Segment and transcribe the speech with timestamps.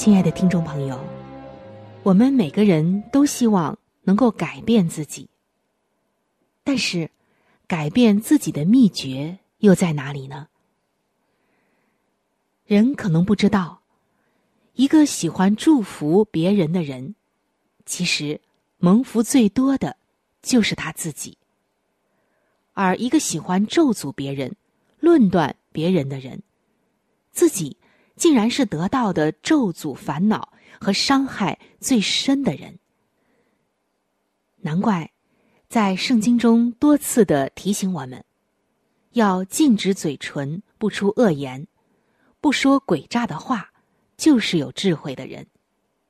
[0.00, 0.98] 亲爱的听众朋友，
[2.02, 5.28] 我们每个人都希望能够改变自己。
[6.64, 7.10] 但是，
[7.66, 10.48] 改变自己的秘诀又在哪里呢？
[12.64, 13.82] 人可能不知道，
[14.72, 17.14] 一个喜欢祝福别人的人，
[17.84, 18.40] 其实
[18.78, 19.98] 蒙福最多的
[20.40, 21.36] 就是他自己；
[22.72, 24.56] 而一个喜欢咒诅别人、
[24.98, 26.42] 论断别人的人，
[27.32, 27.76] 自己
[28.20, 32.78] 竟然是得到的咒诅、烦恼和伤害最深的人。
[34.58, 35.10] 难怪。
[35.68, 38.24] 在圣经中多次的提醒我们，
[39.12, 41.64] 要禁止嘴唇不出恶言，
[42.40, 43.70] 不说诡诈的话，
[44.16, 45.46] 就是有智慧的人，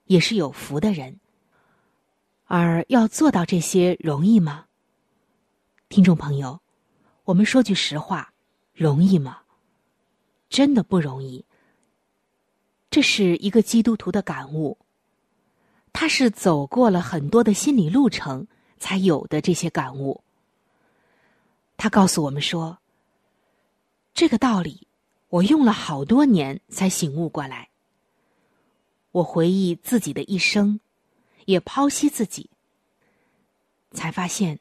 [0.06, 1.20] 也是有福的人。
[2.47, 4.64] 而要做到这些容易吗？
[5.91, 6.58] 听众朋友，
[7.25, 8.33] 我们说句实话，
[8.72, 9.41] 容易吗？
[10.48, 11.44] 真的不容易。
[12.91, 14.77] 这是一个基督徒的感悟，
[15.93, 18.47] 他是走过了很多的心理路程。
[18.81, 20.25] 才有的这些感悟。
[21.77, 22.79] 他告诉我们说
[24.15, 24.89] ：“这个道理，
[25.29, 27.69] 我用了好多年才醒悟过来。
[29.12, 30.81] 我回忆自己的一生，
[31.45, 32.49] 也剖析自己，
[33.93, 34.59] 才发现，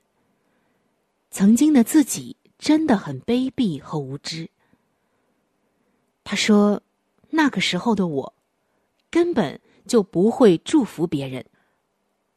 [1.32, 4.50] 曾经的自己真的很卑鄙和无知。”
[6.26, 6.84] 他说
[7.30, 8.34] ：“那个时候的我，
[9.10, 11.46] 根本就不会祝福别人，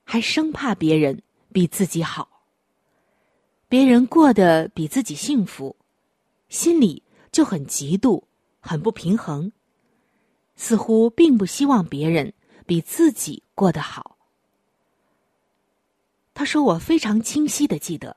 [0.05, 1.23] 还生怕别人。”
[1.53, 2.47] 比自己好，
[3.69, 5.77] 别人过得比自己幸福，
[6.49, 8.25] 心里就很嫉妒，
[8.59, 9.53] 很不平衡，
[10.57, 12.33] 似乎并不希望别人
[12.65, 14.17] 比自己过得好。
[16.33, 18.17] 他说：“我非常清晰的记得，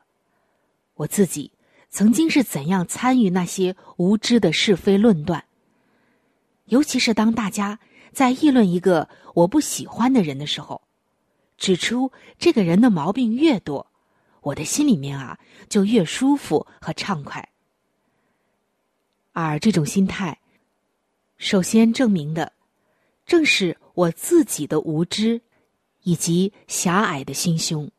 [0.94, 1.52] 我自己
[1.90, 5.44] 曾经是怎样参与那些无知的是非论断，
[6.66, 7.80] 尤其是当大家
[8.12, 10.81] 在议论一个我不喜欢的人的时候。”
[11.58, 13.88] 指出这个人的毛病越多，
[14.42, 15.40] 我的心里面啊
[15.70, 17.48] 就越舒服和畅快。
[19.31, 20.38] 而这种心态，
[21.38, 22.52] 首先证明的，
[23.26, 25.42] 正是我自己的无知，
[26.03, 27.90] 以及狭隘的心胸。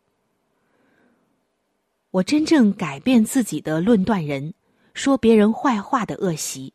[2.11, 4.53] 我真正改变自己的论断人、
[4.93, 6.75] 说别人坏话的恶习，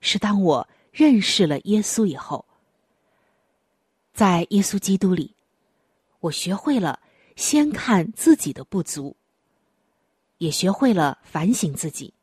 [0.00, 2.42] 是当我认识了耶稣以后，
[4.14, 5.34] 在耶稣基督里。
[6.20, 6.98] 我学会了
[7.36, 9.14] 先看自己的不足，
[10.38, 12.14] 也学会了反省自己。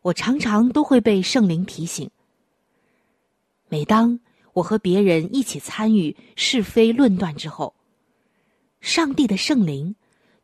[0.00, 2.10] 我常常都会被圣灵提醒。
[3.68, 4.18] 每当
[4.54, 7.74] 我和别人一起参与是非论断之后，
[8.80, 9.94] 上帝的圣灵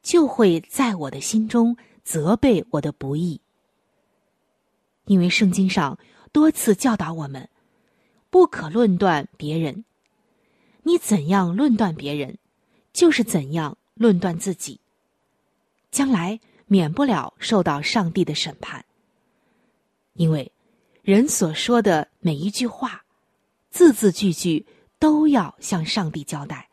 [0.02, 1.74] 就会在我的心中
[2.04, 3.40] 责备我的不义，
[5.06, 5.98] 因为圣经上
[6.32, 7.48] 多次教导我们，
[8.30, 9.84] 不可论断别人。
[10.82, 12.38] 你怎样论断别人，
[12.92, 14.80] 就是怎样论断自己。
[15.90, 18.84] 将来免不了受到上帝的审判。
[20.14, 20.50] 因为
[21.02, 23.04] 人所说的每一句话，
[23.70, 24.66] 字字句句
[24.98, 26.70] 都要向上帝交代。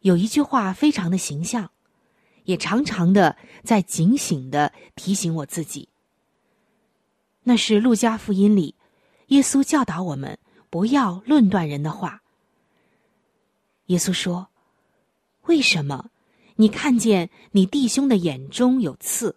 [0.00, 1.70] 有一句话非常的形象，
[2.44, 5.88] 也常常的在警醒的提醒我自己。
[7.44, 8.74] 那是路加福音里，
[9.28, 10.38] 耶稣教导我们
[10.70, 12.22] 不要论断人的话。
[13.86, 14.48] 耶稣说
[15.44, 16.10] ：“为什么
[16.56, 19.36] 你看见你弟兄的眼中有刺，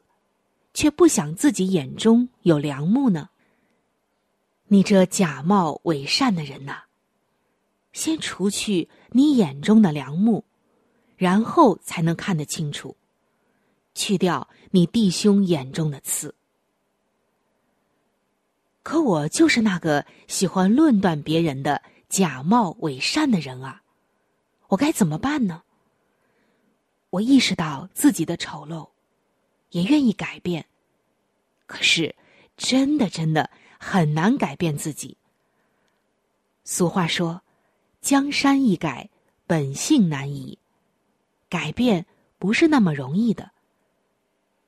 [0.74, 3.30] 却不想自己眼中有良木呢？
[4.70, 6.84] 你这假冒伪善的人呐，
[7.92, 10.46] 先除去你眼中的良木，
[11.18, 12.96] 然后才能看得清楚，
[13.94, 16.34] 去掉你弟兄眼中的刺。”
[18.88, 23.82] 可我就是那个喜欢论断别人的假冒伪善的人啊！
[24.70, 25.64] 我该怎么办呢？
[27.10, 28.88] 我意识到自己的丑陋，
[29.72, 30.68] 也愿意改变，
[31.66, 32.16] 可是
[32.56, 35.18] 真的真的很难改变自己。
[36.64, 37.42] 俗话说
[38.00, 39.10] ：“江山易改，
[39.46, 40.58] 本性难移。”
[41.50, 42.06] 改变
[42.40, 43.52] 不是那么容易的，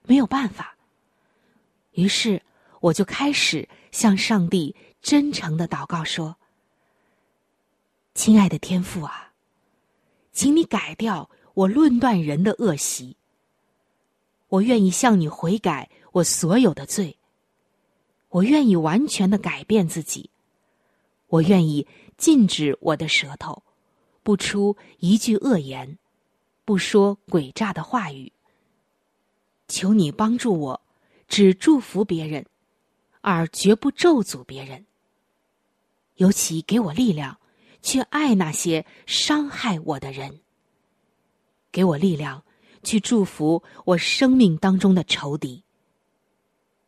[0.03, 0.75] 没有办法。
[1.91, 2.41] 于是
[2.81, 6.37] 我就开始向上帝真诚的祷告说
[8.13, 9.33] ：“亲爱的天父啊，
[10.31, 13.15] 请你改掉我论断人的恶习。
[14.47, 17.17] 我愿意向你悔改我所有的罪。
[18.29, 20.29] 我愿意完全的改变自己。
[21.27, 21.87] 我愿意
[22.17, 23.63] 禁止我的舌头，
[24.23, 25.97] 不出一句恶言，
[26.65, 28.31] 不说诡诈的话语。
[29.67, 30.81] 求你帮助我。”
[31.29, 32.43] 只祝福别人，
[33.21, 34.85] 而绝不咒诅别人。
[36.15, 37.39] 尤其给我力量，
[37.81, 40.41] 去爱那些伤害我的人。
[41.71, 42.43] 给我力量，
[42.83, 45.63] 去祝福我生命当中的仇敌。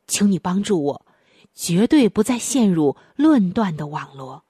[0.07, 1.05] 求你帮助我，
[1.53, 4.43] 绝对不再陷入论断的网罗。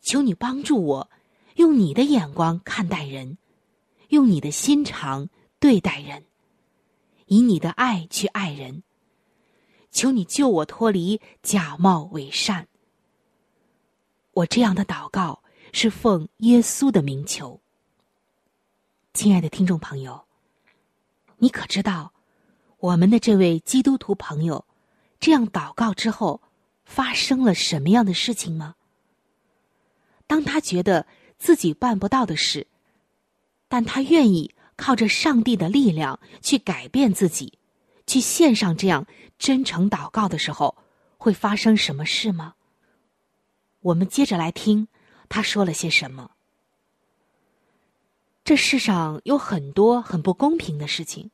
[0.00, 1.10] 求你帮助我，
[1.56, 3.38] 用你的眼光看待人，
[4.08, 5.28] 用你的心肠
[5.60, 6.24] 对待人。
[7.26, 8.82] 以你的爱去爱人，
[9.94, 12.66] 求你救我脱离假冒伪善。
[14.32, 15.42] 我这样的祷告
[15.72, 17.60] 是奉耶稣的名求。
[19.14, 20.26] 亲爱的听众朋友，
[21.38, 22.12] 你可知道
[22.78, 24.66] 我们的这位基督徒朋友
[25.20, 26.42] 这样祷告之后
[26.84, 28.74] 发生了什么样的事情吗？
[30.26, 31.06] 当他觉得
[31.38, 32.66] 自己办不到的事，
[33.68, 34.52] 但他愿意。
[34.76, 37.60] 靠着上帝的力量去改变自己，
[38.06, 39.06] 去献上这样
[39.38, 40.76] 真诚祷告的时候，
[41.18, 42.54] 会发生什么事吗？
[43.80, 44.88] 我们接着来听
[45.28, 46.30] 他说了些什么。
[48.44, 51.30] 这世上有很多很不公平的事情，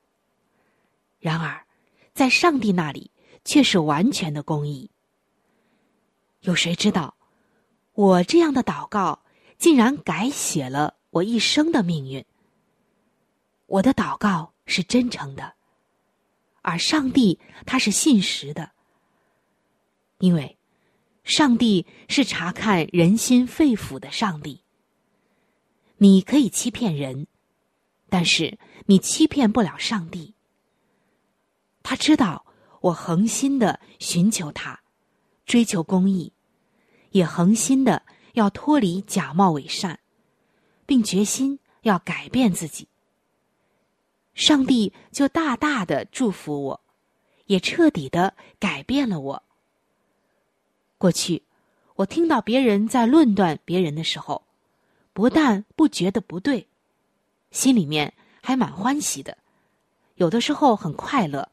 [1.18, 1.66] 然而，
[2.14, 3.10] 在上帝那里
[3.44, 4.90] 却是完全的公义。
[6.40, 7.16] 有谁知道，
[7.94, 9.22] 我这样的祷告
[9.58, 12.24] 竟然改写了我一生的命运？
[13.66, 15.54] 我的祷告是真诚的，
[16.62, 18.72] 而上帝他是信实的，
[20.18, 20.58] 因为
[21.24, 24.62] 上帝是查看人心肺腑的上帝。
[25.98, 27.26] 你可以欺骗人，
[28.08, 30.34] 但是你欺骗不了上帝。
[31.82, 32.44] 他知道
[32.82, 34.80] 我恒心的寻求他，
[35.46, 36.32] 追求公义，
[37.10, 38.02] 也恒心的
[38.34, 40.00] 要脱离假冒伪善，
[40.84, 42.89] 并决心要改变自己。
[44.34, 46.80] 上帝就大大的祝福我，
[47.46, 49.42] 也彻底的改变了我。
[50.96, 51.42] 过去，
[51.96, 54.42] 我听到别人在论断别人的时候，
[55.12, 56.68] 不但不觉得不对，
[57.50, 59.36] 心里面还蛮欢喜的，
[60.14, 61.50] 有的时候很快乐。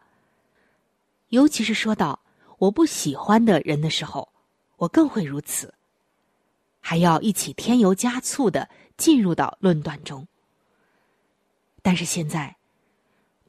[1.30, 2.20] 尤其是说到
[2.58, 4.32] 我不喜欢的人的时候，
[4.78, 5.74] 我更会如此，
[6.80, 10.28] 还要一起添油加醋的进入到论断中。
[11.82, 12.57] 但是现在。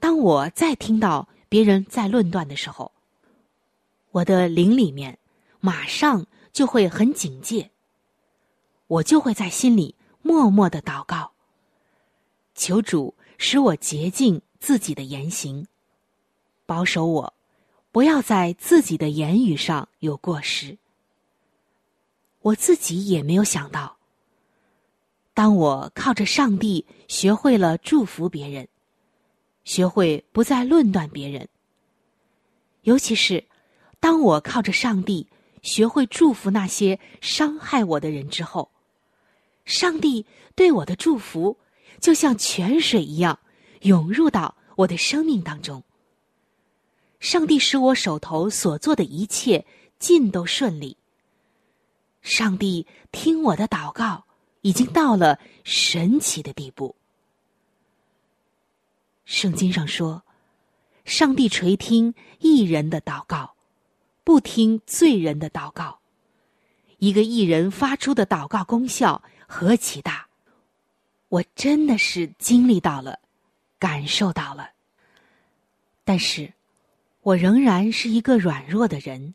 [0.01, 2.93] 当我再听到别人在论断的时候，
[4.11, 5.19] 我的灵里面
[5.61, 7.71] 马上就会很警戒。
[8.87, 11.33] 我就会在心里默默的祷告，
[12.55, 15.67] 求主使我洁净自己的言行，
[16.65, 17.35] 保守我，
[17.93, 20.79] 不要在自己的言语上有过失。
[22.41, 23.99] 我自己也没有想到，
[25.35, 28.69] 当我靠着上帝学会了祝福别人。
[29.69, 31.47] 学会不再论断别人，
[32.85, 33.45] 尤其是
[34.01, 35.27] 当我靠着上帝
[35.61, 38.71] 学会祝福那些伤害我的人之后，
[39.67, 41.59] 上帝对我的祝福
[42.01, 43.39] 就像泉水一样
[43.83, 45.85] 涌入到我的生命当中。
[47.21, 49.67] 上帝使我手头所做的一切
[49.99, 50.97] 尽都顺利。
[52.23, 54.25] 上帝听我的祷告，
[54.63, 56.97] 已经到了神奇的地步。
[59.29, 60.23] 圣经上说
[61.05, 63.55] ：“上帝垂听一人的祷告，
[64.25, 65.99] 不听罪人的祷告。
[66.97, 70.27] 一个艺人发出的祷告功效何其大！
[71.29, 73.19] 我真的是经历到了，
[73.79, 74.71] 感受到了。
[76.05, 76.55] 但是，
[77.21, 79.35] 我仍然是一个软弱的人。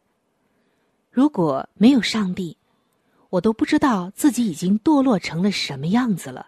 [1.12, 2.58] 如果没有上帝，
[3.30, 6.48] 我都不知道自己已经堕落成了什么样子了。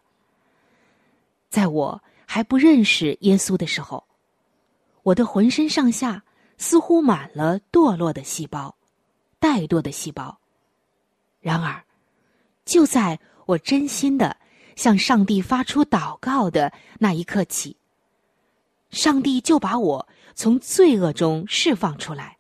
[1.52, 4.04] 在我。”还不认识耶稣的时候，
[5.04, 6.24] 我的浑身上下
[6.58, 8.76] 似乎满了堕落的细胞，
[9.40, 10.38] 怠惰的细胞。
[11.40, 11.84] 然而，
[12.66, 14.36] 就在我真心的
[14.76, 17.78] 向上帝发出祷告的那一刻起，
[18.90, 22.38] 上帝就把我从罪恶中释放出来，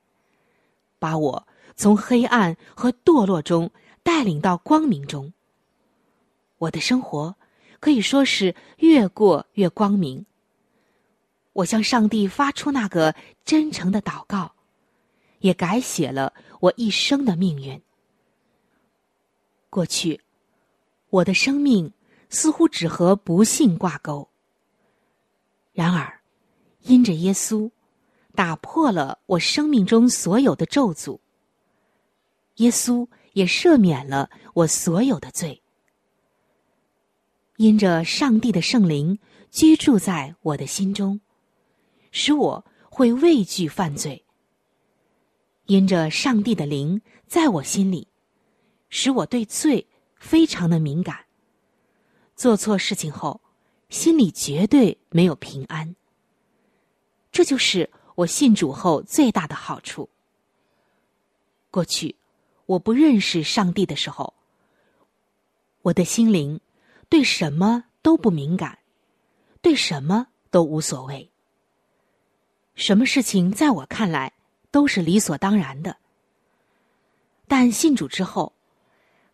[0.97, 3.69] 把我从黑暗和堕落中
[4.01, 5.31] 带领到光明中。
[6.57, 7.35] 我的生活
[7.85, 10.25] 可以说是越过越光明。
[11.53, 13.13] 我向上帝发出那个
[13.43, 14.51] 真诚的祷告，
[15.37, 17.79] 也改写了我一生的命运。
[19.69, 20.19] 过去，
[21.11, 21.93] 我的生命
[22.27, 24.27] 似乎只和不幸挂钩。
[25.71, 26.21] 然而，
[26.81, 27.69] 因着耶稣，
[28.33, 31.19] 打破了我生命中所有的咒诅。
[32.55, 35.61] 耶稣也赦免了我所有的罪。
[37.57, 39.19] 因着上帝的圣灵
[39.49, 41.19] 居住在我的心中。
[42.11, 44.23] 使我会畏惧犯罪，
[45.65, 48.07] 因着上帝的灵在我心里，
[48.87, 49.85] 使我对罪
[50.15, 51.25] 非常的敏感。
[52.37, 53.41] 做错事情后，
[53.89, 55.95] 心里绝对没有平安。
[57.33, 60.09] 这就是我信主后最大的好处。
[61.69, 62.15] 过去
[62.65, 64.33] 我不认识上帝的时候，
[65.81, 66.61] 我的心灵
[67.09, 68.79] 对什么都不敏感，
[69.61, 71.31] 对什么都无所谓。
[72.75, 74.33] 什么事情在我看来
[74.71, 75.97] 都是理所当然的，
[77.47, 78.53] 但信主之后，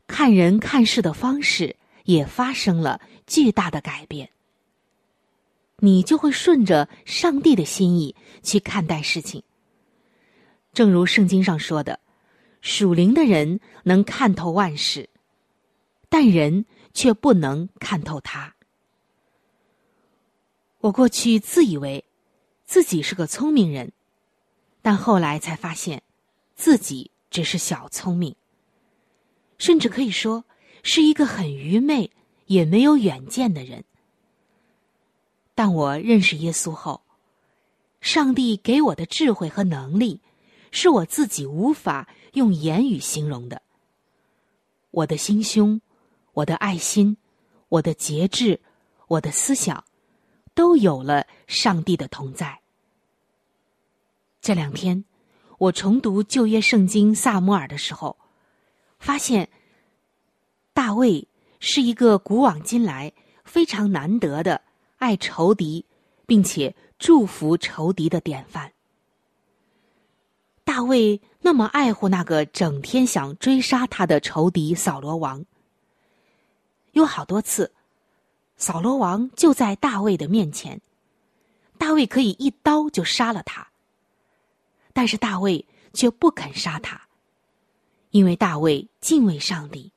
[0.06, 4.30] 看人看事的方式也发生了巨大的改变。
[5.78, 9.42] 你就会顺着上帝的心意去看待事情。
[10.74, 12.00] 正如圣经上说的
[12.62, 15.10] ：“属灵的人能看透万事，
[16.08, 18.56] 但人却不能看透他。”
[20.82, 22.06] 我过去自以为。
[22.64, 23.92] 自己是个聪明人，
[24.82, 26.04] 但后来才发现，
[26.56, 28.34] 自己只是小聪明，
[29.58, 30.46] 甚至可以说
[30.82, 32.10] 是一个很愚昧
[32.46, 33.84] 也没有远见的人。
[35.54, 37.02] 但我认识耶稣后，
[38.00, 40.22] 上帝给我的智慧和能力，
[40.72, 43.62] 是我自己无法用言语形容的。
[44.92, 45.82] 我的心胸，
[46.34, 47.18] 我的爱心，
[47.70, 48.60] 我的节制，
[49.08, 49.84] 我的思想，
[50.54, 52.60] 都有了上帝的同在。
[54.42, 55.04] 这两天，
[55.58, 58.18] 我重读旧约圣经萨摩尔的时候，
[59.00, 59.50] 发现
[60.74, 61.28] 大卫
[61.60, 64.62] 是一个古往今来非常难得的
[64.98, 65.86] 爱仇敌，
[66.26, 68.72] 并且祝福仇敌的典范。
[70.64, 75.46] 大卫那么爱护那个整天想追杀他的仇敌扫罗王，
[76.92, 77.72] 有好多次，
[78.58, 80.82] 扫罗王就在大卫的面前，
[81.78, 83.68] 大卫可以一刀就杀了他。
[84.94, 87.02] 但是大卫却不肯杀他，
[88.10, 89.92] 因为大卫敬畏上帝，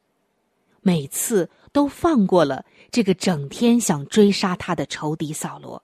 [0.82, 5.82] 每次都放过了这个整天想追杀他的仇敌扫罗。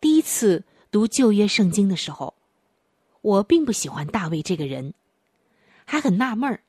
[0.00, 2.34] 第一次读旧约圣经的时候，
[3.20, 4.94] 我并不喜欢大卫这个人，
[5.84, 6.62] 还很纳闷儿，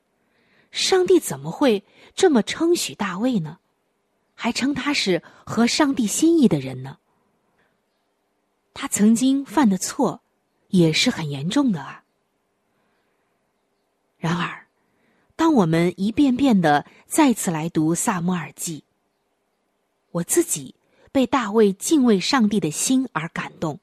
[0.74, 3.60] 上帝怎么会这么称许大卫呢？
[4.34, 6.98] 还称他是合上帝心意的人呢？
[8.74, 10.20] 他曾经犯的错。
[10.74, 12.02] 也是很严重的啊。
[14.18, 14.66] 然而，
[15.36, 18.80] 当我们一遍遍的再次来读《萨摩尔记》，
[20.10, 20.74] 我自己
[21.12, 23.78] 被大卫敬畏上帝的心而感动，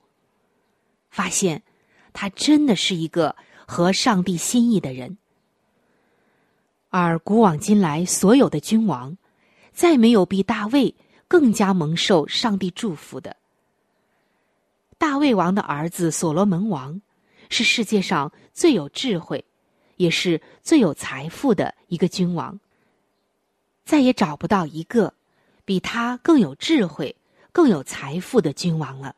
[1.09, 1.63] 发现
[2.11, 5.17] 他真的是一个合上帝心意的人。
[6.91, 9.17] 而古往今来所有的君王，
[9.71, 10.93] 再没有比大卫
[11.25, 13.37] 更加蒙受上帝祝福的。
[14.97, 17.01] 大卫王的儿子所罗门王，
[17.49, 19.45] 是世界上最有智慧，
[19.95, 22.59] 也是最有财富的一个君王。
[23.85, 25.13] 再也找不到一个
[25.63, 27.15] 比他更有智慧、
[27.53, 29.15] 更有财富的君王了。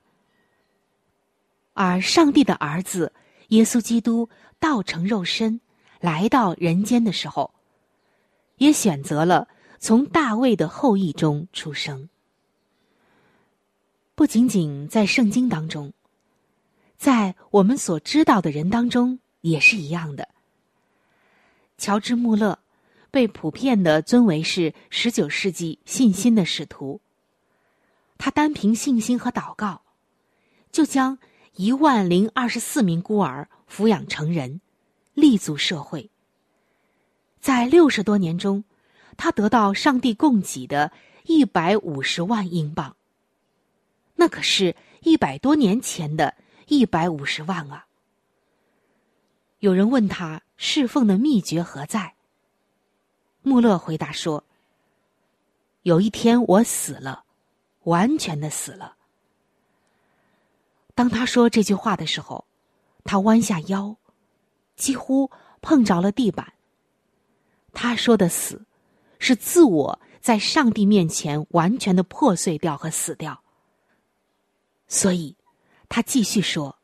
[1.74, 3.12] 而上帝的儿子
[3.48, 5.60] 耶稣基督道成肉身
[6.00, 7.52] 来到人间的时候，
[8.58, 9.48] 也选择了
[9.80, 12.10] 从大卫的后裔中出生。
[14.16, 15.92] 不仅仅在圣经当中，
[16.98, 20.30] 在我们所知道的人当中也是一样的。
[21.78, 22.60] 乔治·穆勒
[23.10, 27.02] 被普遍的尊为是十九世纪信心的使徒。
[28.18, 29.82] 他单凭信心和祷告，
[30.72, 31.18] 就将
[31.56, 34.62] 一万零二十四名孤儿抚养成人，
[35.14, 36.10] 立足社会。
[37.44, 38.64] 在六十多年中，
[39.18, 40.94] 他得到上帝供给的
[41.26, 42.96] 一百五十万英镑。
[44.16, 46.34] 那可是一百多年前的
[46.68, 47.86] 一百五十万啊！
[49.60, 52.16] 有人问他侍奉的秘诀何在？
[53.42, 54.46] 穆勒回答说
[55.84, 57.26] ：“有一天我死了，
[57.84, 58.96] 完全的死了。”
[60.96, 62.46] 当他说这句话的时候，
[63.04, 63.98] 他弯下腰，
[64.78, 66.53] 几乎碰着了地板。
[67.74, 68.66] 他说的“死”，
[69.20, 73.44] 是自我在上帝面前完全的破碎掉和死掉。
[74.88, 75.36] 所以，
[75.90, 76.78] 他继续说：“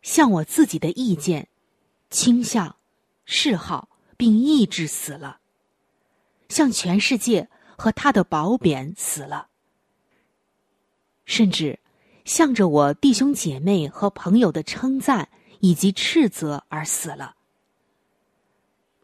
[0.00, 1.48] 像我自己的意见、
[2.08, 2.76] 倾向、
[3.26, 5.40] 嗜好，并意志死了；
[6.48, 9.48] 像全世界和他的褒贬死了，
[11.26, 11.78] 甚至。”
[12.24, 17.34] 向着我弟兄姐妹和朋友的称赞以及斥责而死了。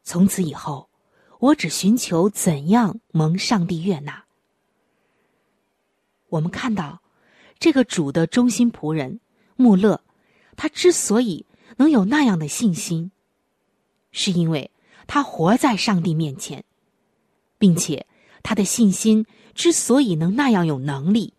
[0.08, 0.88] 从此以后，
[1.38, 4.24] 我只寻求怎样蒙上帝悦纳。
[6.30, 7.02] 我们看到，
[7.58, 9.20] 这个主的忠心仆人
[9.56, 10.00] 穆勒，
[10.56, 11.44] 他之所以
[11.76, 13.10] 能有那样的信心，
[14.10, 14.70] 是因为
[15.06, 16.64] 他活在上帝面前，
[17.58, 18.06] 并且
[18.42, 21.34] 他的信心之所以能那样有能力，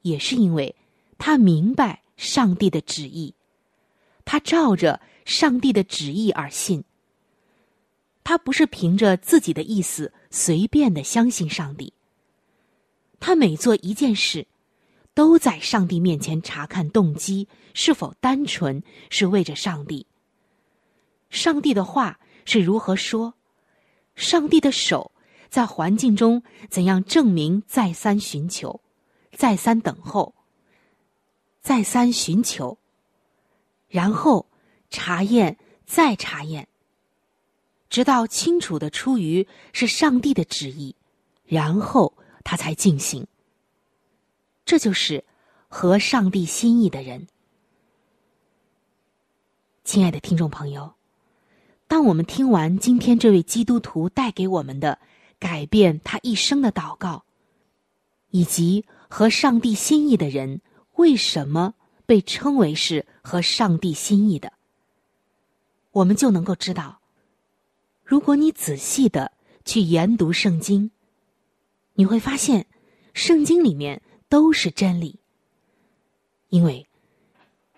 [0.00, 0.74] 也是因为。
[1.18, 3.34] 他明白上帝的旨意，
[4.24, 6.82] 他照着上帝的旨意而信。
[8.24, 11.92] 他不是凭着自己的意思随便的相信上帝。
[13.20, 14.46] 他每做一件事，
[15.14, 20.06] 都在上帝面前查看动机是否单纯，是为着上帝。
[21.30, 23.34] 上帝的话是如何说？
[24.14, 25.12] 上帝的手
[25.48, 27.62] 在环境中怎样证明？
[27.66, 28.80] 再三寻求，
[29.32, 30.34] 再三等候。
[31.60, 32.76] 再三寻求，
[33.86, 34.50] 然后
[34.90, 36.66] 查验，再查验，
[37.92, 40.96] 直到清楚的出于是上帝的旨意，
[41.44, 43.26] 然后他才进行。
[44.64, 45.22] 这就是
[45.68, 47.28] 合上帝心意的人。
[49.84, 50.94] 亲爱的听众朋友，
[51.86, 54.98] 当我们听完今天这位基督徒带给我们的
[55.38, 57.24] 改变他一生的祷告，
[58.30, 60.62] 以及合上帝心意的人。
[60.94, 61.74] 为什么
[62.06, 64.54] 被称为是合上帝心意的？
[65.90, 67.01] 我们就能够知道，
[68.12, 69.32] 如果你仔细的
[69.64, 70.90] 去研读圣经，
[71.94, 72.66] 你会发现，
[73.14, 75.18] 圣经里面都是真理。
[76.50, 76.86] 因为，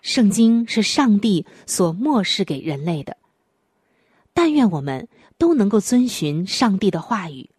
[0.01, 3.15] 圣经是上帝所漠视给人类的。
[4.33, 7.49] 但愿我们都能够遵循上帝的话语，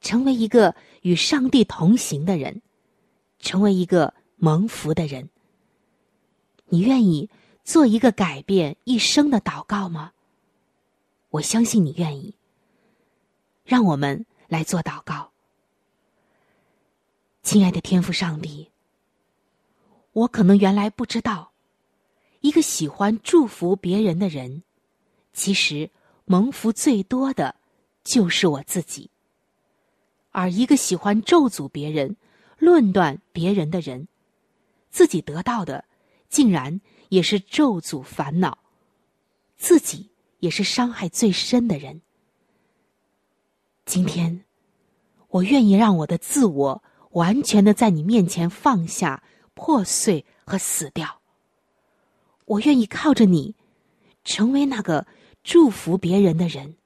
[0.00, 2.60] 成为一个与上帝同行的人，
[3.38, 4.14] 成为一个。
[4.42, 5.28] 蒙福的人，
[6.70, 7.28] 你愿意
[7.62, 10.12] 做一个改变一生的祷告吗？
[11.30, 12.34] 我相信你愿意。
[13.64, 15.30] 让我们来做祷告。
[17.42, 18.70] 亲爱的天父上帝，
[20.12, 21.52] 我可能原来不知道，
[22.40, 24.62] 一个喜欢祝福别人的人，
[25.32, 25.90] 其实
[26.24, 27.54] 蒙福最多的
[28.02, 29.08] 就是我自己；
[30.32, 32.16] 而一个喜欢咒诅别人、
[32.58, 34.08] 论断别人的人。
[34.90, 35.84] 自己得到的，
[36.28, 38.58] 竟然也是咒诅烦恼，
[39.56, 40.09] 自己
[40.40, 42.02] 也是伤害最深的人。
[43.86, 44.44] 今天，
[45.28, 49.22] 我愿意让我的自我完全的在你面前放下、
[49.54, 51.20] 破碎和死掉。
[52.44, 53.54] 我愿意靠着你，
[54.24, 55.06] 成为那个
[55.42, 56.76] 祝福别人的人，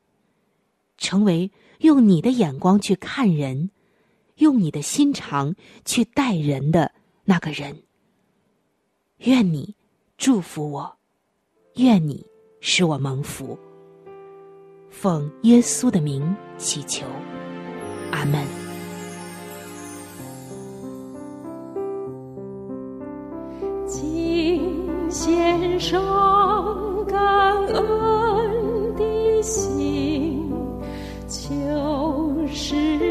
[0.99, 3.71] 成为用你的眼光去看人，
[4.37, 6.93] 用你的心肠去待人的
[7.25, 7.83] 那个人。
[9.19, 9.75] 愿你
[10.17, 10.99] 祝福我，
[11.77, 12.27] 愿你
[12.67, 13.59] 使我蒙福。
[14.89, 17.05] 奉耶稣的名祈求，
[18.11, 18.43] 阿门。
[23.87, 30.51] 敬献上感恩的心，
[31.29, 33.04] 就是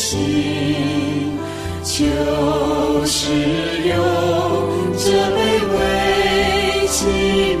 [0.00, 1.38] 心，
[1.84, 2.00] 就
[3.04, 3.20] 是
[3.86, 3.94] 用
[4.96, 5.04] 这
[5.36, 5.38] 卑
[5.74, 5.78] 微
[6.88, 6.96] 器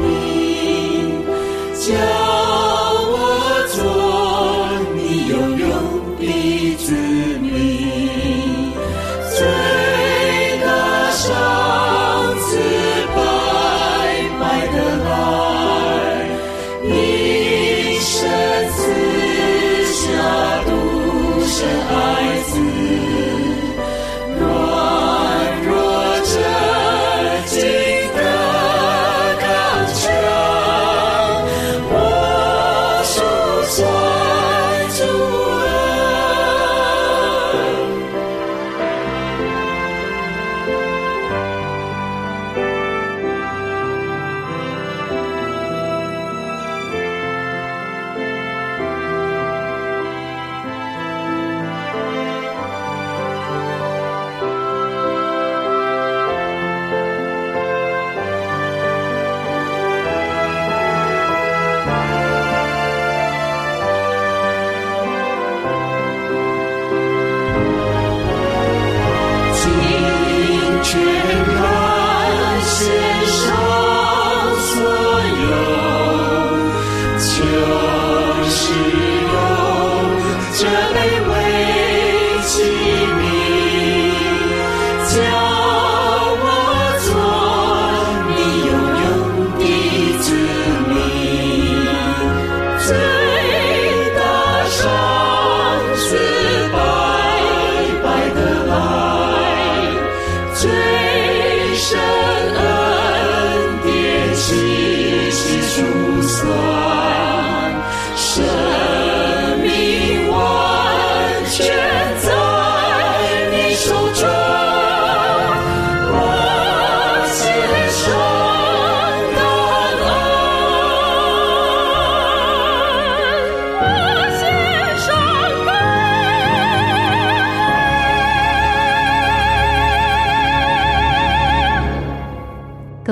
[101.90, 106.79] 神恩典细细数算，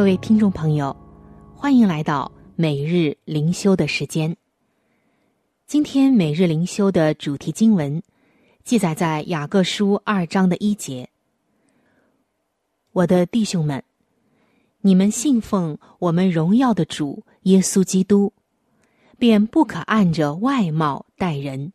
[0.08, 0.96] 各位听众朋友，
[1.54, 4.34] 欢迎来到每日灵修的时间。
[5.66, 8.02] 今天每日灵修的主题经文
[8.64, 11.10] 记载在雅各书二章的一节。
[12.92, 13.84] 我的弟兄们，
[14.80, 18.32] 你们信奉我们荣耀的主耶稣基督，
[19.18, 21.74] 便不可按着外貌待人。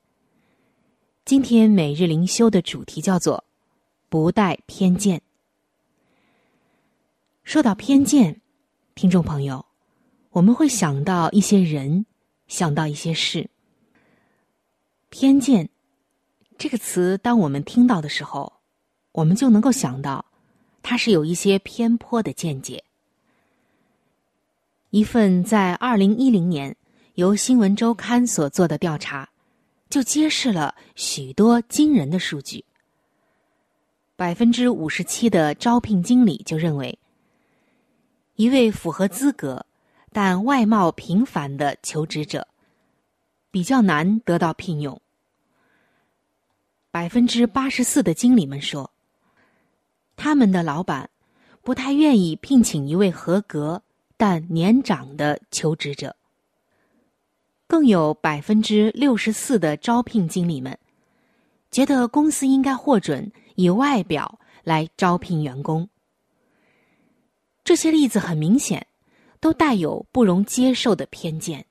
[1.24, 3.44] 今天每日灵修的主题叫做
[4.10, 5.22] “不带偏见”。
[7.44, 8.40] 说到偏见，
[8.96, 9.66] 听众朋友，
[10.32, 12.06] 我们会想到一些人，
[12.48, 13.50] 想到一些事。
[15.10, 15.70] 偏见
[16.58, 18.54] 这个词，当我们听到的时候，
[19.12, 20.26] 我们就能够想到，
[20.82, 22.82] 它是有一些偏颇的见解。
[24.90, 26.76] 一份在二零一零年
[27.16, 29.30] 由新闻周刊所做的调查，
[29.90, 32.64] 就揭示了许多惊人的数据。
[34.16, 36.98] 百分之五十七的招聘经理就认为。
[38.36, 39.66] 一位符合资格
[40.12, 42.48] 但外貌平凡的求职者，
[43.52, 45.00] 比较难得到聘用。
[46.92, 48.92] 百分之八十四的经理们说，
[50.16, 51.10] 他们的老板
[51.62, 53.82] 不太愿意聘请一位合格
[54.18, 56.16] 但年长的求职者。
[57.66, 60.78] 更有百分之六十四的招聘经理们
[61.72, 65.90] 觉得公司应该获准以外表来招聘员工。
[67.64, 68.88] 这些例子很明显，
[69.40, 71.66] 都带有不容接受的偏见。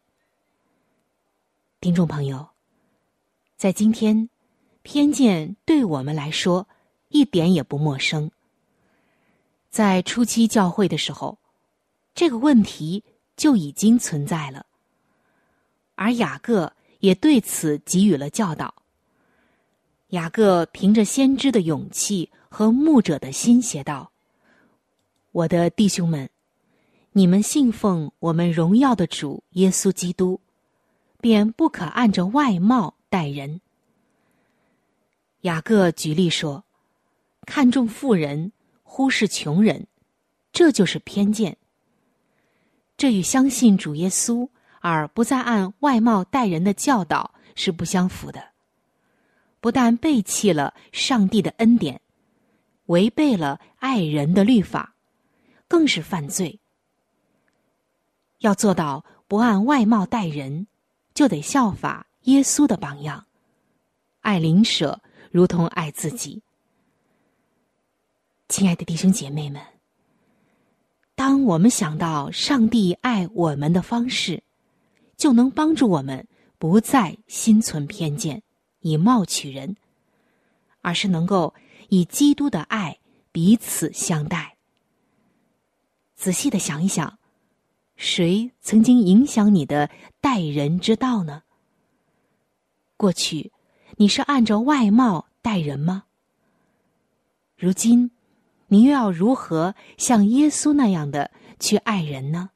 [1.80, 2.48] 听众朋友，
[3.56, 4.30] 在今天，
[4.82, 6.66] 偏见对我们来说
[7.08, 8.30] 一点也不陌生。
[9.68, 11.38] 在初期教会的时候，
[12.14, 13.04] 这个问题
[13.36, 14.64] 就已经存在了，
[15.94, 18.74] 而雅各也对此给予了教导。
[20.08, 24.11] 雅各凭着先知的勇气和牧者的心写道。
[25.32, 26.28] 我的弟兄们，
[27.12, 30.38] 你们信奉我们荣耀的主耶稣基督，
[31.22, 33.62] 便不可按着外貌待人。
[35.40, 36.64] 雅各举例说，
[37.46, 39.86] 看重富人，忽视穷人，
[40.52, 41.56] 这就是偏见。
[42.98, 44.46] 这与相信主耶稣
[44.80, 48.50] 而不再按外貌待人的教导是不相符的，
[49.60, 52.02] 不但背弃了上帝的恩典，
[52.86, 54.91] 违背了爱人的律法。
[55.72, 56.60] 更是犯罪。
[58.40, 60.66] 要做到不按外貌待人，
[61.14, 63.26] 就得效法耶稣的榜样，
[64.20, 66.42] 爱邻舍如同爱自己。
[68.50, 69.62] 亲爱的弟兄姐妹们，
[71.14, 74.42] 当我们想到上帝爱我们的方式，
[75.16, 78.42] 就能帮助我们不再心存偏见，
[78.80, 79.74] 以貌取人，
[80.82, 81.54] 而是能够
[81.88, 82.98] 以基督的爱
[83.32, 84.51] 彼此相待。
[86.22, 87.18] 仔细的想一想，
[87.96, 91.42] 谁曾经影响你的待人之道呢？
[92.96, 93.50] 过去，
[93.96, 96.04] 你是按照外貌待人吗？
[97.56, 98.12] 如今，
[98.68, 102.50] 你又要如何像耶稣那样的去爱人呢？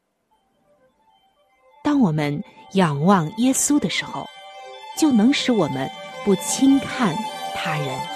[1.83, 2.41] 当我们
[2.75, 4.25] 仰望耶稣的时候，
[4.97, 5.91] 就能使我们
[6.25, 7.17] 不轻看
[7.53, 8.16] 他人。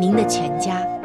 [0.00, 0.99] 您的全家。